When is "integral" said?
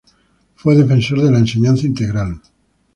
1.85-2.41